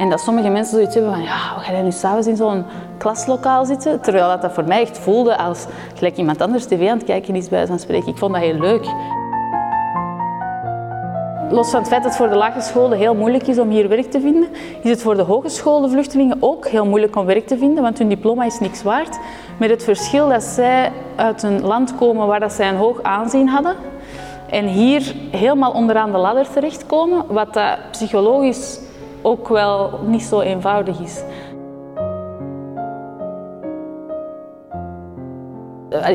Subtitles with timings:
[0.00, 2.64] En dat sommige mensen zoiets hebben van, ja, we gaan nu s'avonds in zo'n
[2.98, 4.00] klaslokaal zitten?
[4.00, 7.36] Terwijl dat, dat voor mij echt voelde als gelijk iemand anders tv aan het kijken
[7.36, 8.08] is bij van spreken.
[8.08, 8.84] Ik vond dat heel leuk.
[11.50, 13.88] Los van het feit dat het voor de lagere scholen heel moeilijk is om hier
[13.88, 14.48] werk te vinden,
[14.82, 18.08] is het voor de hogescholen vluchtelingen ook heel moeilijk om werk te vinden, want hun
[18.08, 19.18] diploma is niks waard.
[19.58, 23.48] Met het verschil dat zij uit een land komen waar dat zij een hoog aanzien
[23.48, 23.76] hadden
[24.50, 28.80] en hier helemaal onderaan de ladder terechtkomen, wat dat psychologisch
[29.22, 31.22] ook wel niet zo eenvoudig is.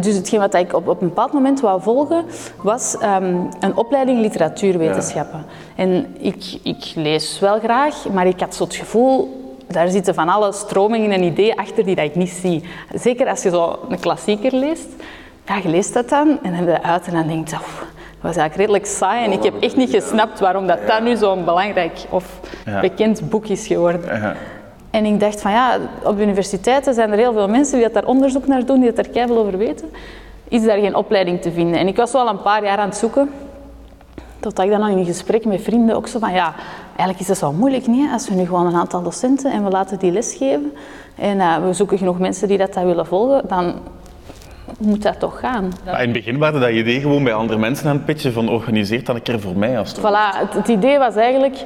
[0.00, 2.24] Dus hetgeen wat ik op, op een bepaald moment wou volgen,
[2.62, 5.38] was um, een opleiding literatuurwetenschappen.
[5.38, 5.82] Ja.
[5.82, 10.28] En ik, ik lees wel graag, maar ik had zo het gevoel, daar zitten van
[10.28, 12.64] alle stromingen en ideeën achter die dat ik niet zie.
[12.94, 14.88] Zeker als je zo een klassieker leest,
[15.46, 17.64] ja, je leest dat dan en dan ben je uit en dan denk je, dat
[18.20, 21.44] was eigenlijk redelijk saai en ik heb echt niet gesnapt waarom dat, dat nu zo'n
[21.44, 22.40] belangrijk of
[22.80, 24.36] bekend boek is geworden.
[24.90, 28.04] En ik dacht van ja, op universiteiten zijn er heel veel mensen die dat daar
[28.04, 29.90] onderzoek naar doen, die dat er keihard over weten.
[30.48, 31.80] Is daar geen opleiding te vinden?
[31.80, 33.30] En ik was wel een paar jaar aan het zoeken.
[34.40, 36.54] Totdat ik dan nog in gesprek met vrienden ook zo van ja,
[36.86, 39.70] eigenlijk is dat zo moeilijk niet, als we nu gewoon een aantal docenten en we
[39.70, 40.72] laten die lesgeven
[41.16, 43.74] en uh, we zoeken genoeg mensen die dat, dat willen volgen, dan
[44.78, 45.72] moet dat toch gaan.
[45.84, 48.48] Maar in het begin waren dat idee gewoon bij andere mensen aan het pitchen van
[48.48, 49.78] organiseer dat een keer voor mij.
[49.78, 51.56] Als voilà, het, het idee was eigenlijk,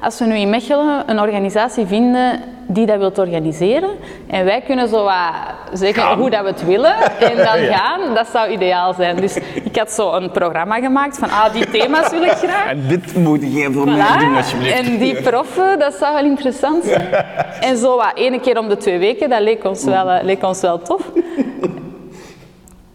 [0.00, 3.90] als we nu in Mechelen een organisatie vinden die dat wilt organiseren
[4.26, 5.32] en wij kunnen zo wat
[5.72, 9.16] zeggen hoe dat we het willen en dan gaan, dat zou ideaal zijn.
[9.16, 12.66] Dus ik had zo een programma gemaakt van ah, die thema's wil ik graag.
[12.66, 13.96] En dit moet je voor voilà.
[13.96, 14.78] mij doen alsjeblieft.
[14.78, 17.08] En die proffen, dat zou wel interessant zijn.
[17.60, 20.42] En zo wat één keer om de twee weken, dat leek ons wel, eh, leek
[20.42, 21.02] ons wel tof.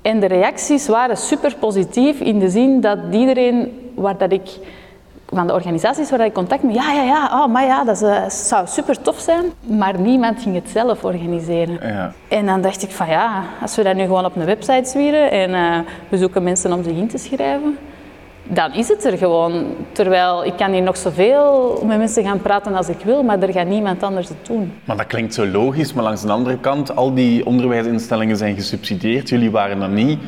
[0.01, 4.49] En de reacties waren super positief in de zin dat iedereen waar dat ik
[5.33, 8.29] van de organisaties waar ik contact mee, ja, ja, ja, oh, maar ja, dat uh,
[8.29, 9.43] zou super tof zijn.
[9.61, 11.79] Maar niemand ging het zelf organiseren.
[11.81, 12.13] Ja.
[12.27, 15.31] En dan dacht ik van ja, als we dat nu gewoon op een website zwieren
[15.31, 17.77] en uh, we zoeken mensen om zich in te schrijven,
[18.49, 19.65] dan is het er gewoon.
[19.91, 23.53] Terwijl ik kan hier nog zoveel met mensen gaan praten als ik wil, maar er
[23.53, 24.71] gaat niemand anders het doen.
[24.83, 29.29] Maar dat klinkt zo logisch, maar langs de andere kant, al die onderwijsinstellingen zijn gesubsidieerd.
[29.29, 30.19] Jullie waren dat niet.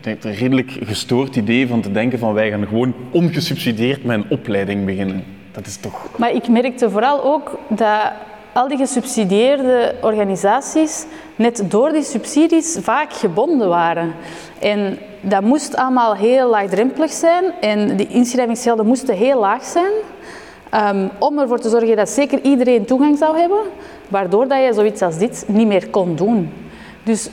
[0.00, 4.30] Het een redelijk gestoord idee van te denken van wij gaan gewoon ongesubsidieerd met een
[4.30, 5.24] opleiding beginnen.
[5.52, 6.08] Dat is toch...
[6.16, 8.12] Maar ik merkte vooral ook dat
[8.54, 11.04] al die gesubsidieerde organisaties
[11.36, 14.14] net door die subsidies vaak gebonden waren.
[14.58, 19.92] En dat moest allemaal heel laagdrempelig zijn en de inschrijvingsgelden moesten heel laag zijn.
[20.96, 23.60] Um, om ervoor te zorgen dat zeker iedereen toegang zou hebben,
[24.08, 26.52] waardoor dat je zoiets als dit niet meer kon doen.
[27.02, 27.28] Dus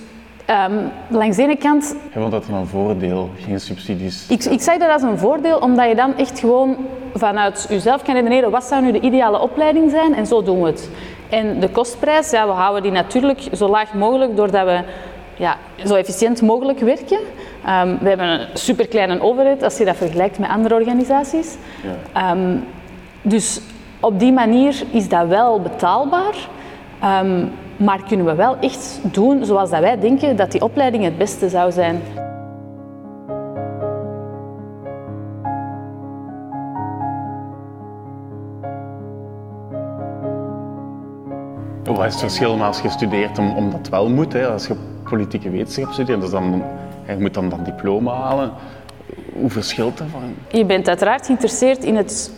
[0.52, 1.96] um, langs de ene kant...
[2.14, 4.26] Je vond dat een voordeel, geen subsidies?
[4.28, 6.78] Ik, ik zeg dat als een voordeel, omdat je dan echt gewoon
[7.14, 10.68] vanuit jezelf kan redeneren, wat zou nu de ideale opleiding zijn en zo doen we
[10.68, 10.90] het.
[11.30, 14.84] En de kostprijs, ja, we houden die natuurlijk zo laag mogelijk doordat we
[15.36, 17.20] ja, zo efficiënt mogelijk werken.
[17.68, 21.56] Um, we hebben een superkleine overheid als je dat vergelijkt met andere organisaties.
[22.14, 22.32] Ja.
[22.32, 22.64] Um,
[23.22, 23.62] dus
[24.00, 26.36] op die manier is dat wel betaalbaar.
[27.24, 27.52] Um,
[27.84, 31.50] maar kunnen we wel echt doen zoals dat wij denken dat die opleiding het beste
[31.50, 32.02] zou zijn.
[41.84, 44.34] Wat is het verschil als je studeert om, om dat wel moet?
[44.34, 44.48] Hè?
[44.48, 44.76] Als je
[45.10, 46.64] politieke wetenschap studeert, dus dan,
[47.08, 48.52] je moet dan dat diploma halen.
[49.34, 50.22] Hoe verschilt dat van?
[50.52, 52.32] Je bent uiteraard geïnteresseerd in het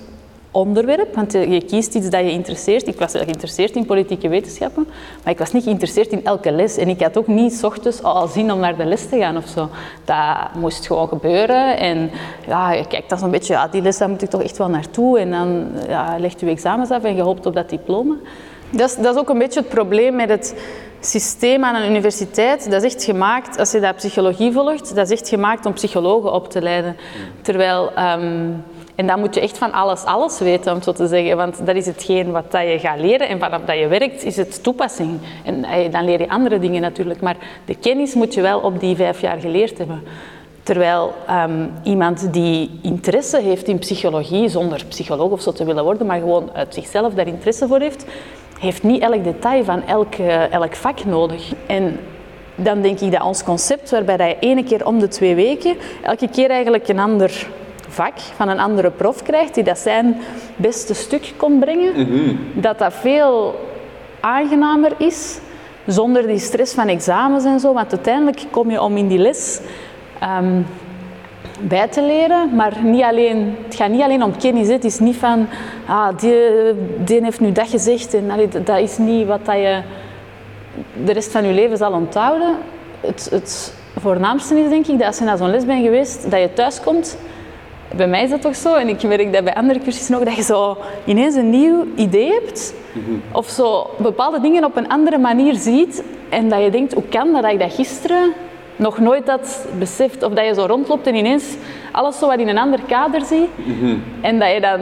[0.53, 2.87] onderwerp, want je kiest iets dat je interesseert.
[2.87, 4.87] Ik was geïnteresseerd in politieke wetenschappen,
[5.23, 6.77] maar ik was niet geïnteresseerd in elke les.
[6.77, 9.37] En ik had ook niet s ochtends al zin om naar de les te gaan
[9.37, 9.69] of zo.
[10.05, 11.77] Dat moest gewoon gebeuren.
[11.77, 12.11] En
[12.47, 14.69] ja, je kijkt dan zo'n beetje, ja, die les daar moet ik toch echt wel
[14.69, 15.19] naartoe.
[15.19, 18.15] En dan ja, legt je examens af en je hoopt op dat diploma.
[18.69, 20.55] Dat is, dat is ook een beetje het probleem met het
[20.99, 22.71] systeem aan een universiteit.
[22.71, 26.33] Dat is echt gemaakt, als je dat psychologie volgt, dat is echt gemaakt om psychologen
[26.33, 26.95] op te leiden.
[27.41, 27.91] Terwijl...
[27.99, 28.63] Um,
[28.95, 31.37] en dan moet je echt van alles, alles weten, om zo te zeggen.
[31.37, 33.27] Want dat is hetgeen wat dat je gaat leren.
[33.27, 35.19] En vanaf dat je werkt, is het toepassing.
[35.43, 37.21] En eh, dan leer je andere dingen natuurlijk.
[37.21, 40.03] Maar de kennis moet je wel op die vijf jaar geleerd hebben.
[40.63, 46.07] Terwijl um, iemand die interesse heeft in psychologie, zonder psycholoog of zo te willen worden,
[46.07, 48.05] maar gewoon uit zichzelf daar interesse voor heeft,
[48.59, 50.13] heeft niet elk detail van elk,
[50.51, 51.51] elk vak nodig.
[51.67, 51.99] En
[52.55, 56.27] dan denk ik dat ons concept, waarbij je ene keer om de twee weken, elke
[56.27, 57.47] keer eigenlijk een ander
[57.93, 60.17] vak van een andere prof krijgt, die dat zijn
[60.55, 62.35] beste stuk kon brengen, mhm.
[62.53, 63.55] dat dat veel
[64.19, 65.39] aangenamer is,
[65.85, 67.73] zonder die stress van examens en zo.
[67.73, 69.59] Want uiteindelijk kom je om in die les
[70.23, 70.65] um,
[71.59, 74.67] bij te leren, maar niet alleen, het gaat niet alleen om kennis.
[74.67, 75.47] Het is niet van,
[75.87, 76.35] ah, die,
[77.03, 79.81] die heeft nu dat gezegd en allee, dat is niet wat dat je
[81.03, 82.55] de rest van je leven zal onthouden.
[83.01, 86.39] Het, het voornaamste is denk ik dat als je naar zo'n les bent geweest, dat
[86.39, 87.17] je thuis komt.
[87.95, 90.35] Bij mij is dat toch zo, en ik merk dat bij andere cursussen ook, dat
[90.35, 92.73] je zo ineens een nieuw idee hebt.
[93.31, 97.31] Of zo bepaalde dingen op een andere manier ziet en dat je denkt, hoe kan
[97.31, 98.33] dat dat ik dat gisteren
[98.75, 100.23] nog nooit had beseft.
[100.23, 101.55] Of dat je zo rondloopt en ineens
[101.91, 103.47] alles zo wat in een ander kader ziet.
[104.21, 104.79] En dat je dan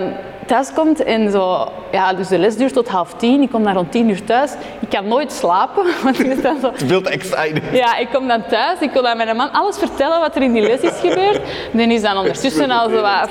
[0.51, 1.71] thuis komt en zo...
[1.91, 3.41] Ja, dus de les duurt tot half tien.
[3.41, 4.51] Ik kom dan rond tien uur thuis.
[4.79, 5.85] Ik kan nooit slapen.
[6.03, 7.01] Want ik is dan zo...
[7.01, 7.63] Excited.
[7.71, 8.79] Ja, ik kom dan thuis.
[8.79, 11.41] Ik wil aan mijn man alles vertellen wat er in die les is gebeurd.
[11.71, 13.29] Die is dan ondertussen al zo wat...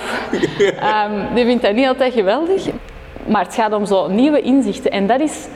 [0.62, 2.66] Um, die vindt dat niet altijd geweldig.
[3.26, 4.90] Maar het gaat om zo nieuwe inzichten.
[4.90, 5.46] En dat is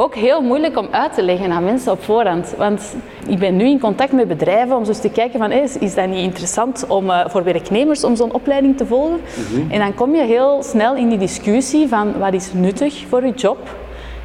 [0.00, 2.54] ook heel moeilijk om uit te leggen aan mensen op voorhand.
[2.56, 2.96] Want
[3.26, 5.94] ik ben nu in contact met bedrijven om zo eens te kijken van is, is
[5.94, 9.20] dat niet interessant om, uh, voor werknemers om zo'n opleiding te volgen?
[9.50, 9.70] Mhm.
[9.70, 13.32] En dan kom je heel snel in die discussie van wat is nuttig voor je
[13.32, 13.58] job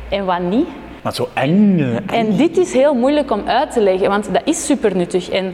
[0.10, 0.68] en wat niet.
[1.02, 1.80] Maar zo eng.
[2.06, 5.30] En dit is heel moeilijk om uit te leggen, want dat is super nuttig.
[5.30, 5.54] En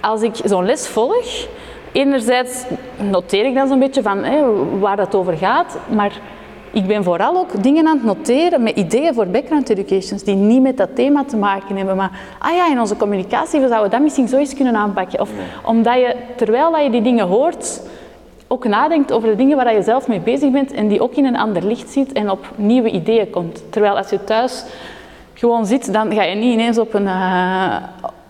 [0.00, 1.46] als ik zo'n les volg,
[1.92, 2.64] enerzijds
[3.10, 4.42] noteer ik dan zo'n beetje van hé,
[4.78, 6.20] waar dat over gaat, maar
[6.72, 10.62] ik ben vooral ook dingen aan het noteren met ideeën voor background educations die niet
[10.62, 11.96] met dat thema te maken hebben.
[11.96, 15.20] Maar, ah ja, in onze communicatie we zouden dat misschien zo eens kunnen aanpakken.
[15.20, 15.30] Of
[15.64, 17.80] omdat je, terwijl dat je die dingen hoort,
[18.46, 21.24] ook nadenkt over de dingen waar je zelf mee bezig bent en die ook in
[21.24, 23.62] een ander licht ziet en op nieuwe ideeën komt.
[23.70, 24.64] Terwijl als je thuis
[25.34, 27.76] gewoon zit, dan ga je niet ineens op een, uh,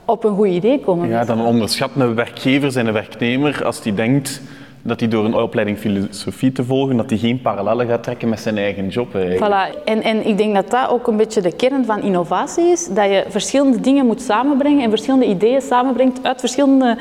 [0.05, 1.09] op een goed idee komen.
[1.09, 4.41] Ja, dan onderschat een werkgever zijn werknemer als die denkt
[4.83, 8.41] dat hij door een opleiding filosofie te volgen, dat hij geen parallellen gaat trekken met
[8.41, 9.13] zijn eigen job.
[9.13, 9.85] Voilà.
[9.85, 13.05] En, en ik denk dat dat ook een beetje de kern van innovatie is, dat
[13.05, 16.99] je verschillende dingen moet samenbrengen en verschillende ideeën samenbrengt uit verschillende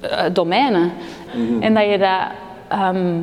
[0.00, 0.92] eh, domeinen.
[1.34, 1.62] Mhm.
[1.62, 2.20] En dat je dat
[2.68, 3.16] ehm,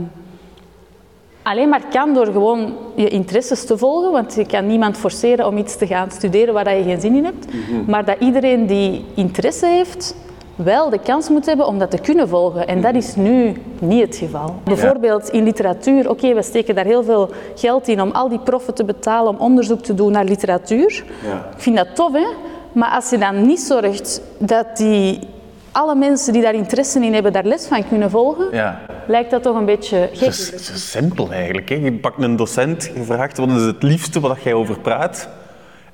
[1.42, 5.57] alleen maar kan door gewoon je interesses te volgen, want je kan niemand forceren om
[5.57, 7.92] iets te gaan studeren waar je geen zin in hebt, mhm.
[7.92, 10.16] maar dat iedereen die interesse heeft,
[10.63, 12.68] wel de kans moet hebben om dat te kunnen volgen.
[12.68, 14.56] En dat is nu niet het geval.
[14.63, 18.74] Bijvoorbeeld in literatuur, oké, we steken daar heel veel geld in om al die proffen
[18.74, 21.04] te betalen om onderzoek te doen naar literatuur.
[21.24, 21.50] Ja.
[21.56, 22.28] Ik vind dat tof, hè?
[22.72, 25.19] Maar als je dan niet zorgt dat die,
[25.72, 28.81] alle mensen die daar interesse in hebben, daar les van kunnen volgen, ja.
[29.08, 30.19] lijkt dat toch een beetje gek.
[30.19, 31.69] Het is, simpel eigenlijk.
[31.69, 31.75] Hè?
[31.75, 35.30] Je pakt een docent, je vraagt wat is het liefste wat jij over praat.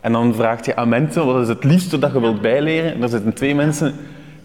[0.02, 2.94] En dan vraagt je aan mensen wat is het liefste dat je wilt bijleren.
[2.94, 3.96] En er zitten twee mensen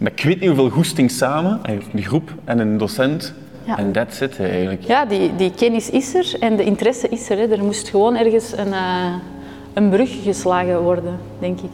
[0.03, 3.33] met ik weet niet hoeveel goesting samen, een groep en een docent.
[3.65, 4.83] En dat zit eigenlijk.
[4.83, 7.37] Ja, die, die kennis is er en de interesse is er.
[7.37, 7.47] Hè.
[7.47, 9.13] Er moest gewoon ergens een, uh,
[9.73, 11.73] een brug geslagen worden, denk ik.